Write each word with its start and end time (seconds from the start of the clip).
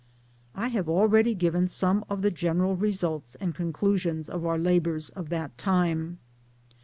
I 0.55 0.69
have 0.69 0.89
already, 0.89 1.35
given 1.35 1.67
some 1.67 2.03
of 2.09 2.23
the 2.23 2.31
general 2.31 2.75
results 2.75 3.35
and 3.35 3.53
conclusions 3.53 4.29
of 4.31 4.47
our 4.47 4.57
labours 4.57 5.11
of 5.11 5.29
that 5.29 5.55
time. 5.59 6.17